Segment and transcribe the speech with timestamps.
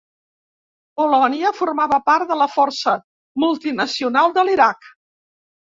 [1.01, 2.97] Polònia formava part de la força
[3.45, 4.95] multinacional de l'Iraq.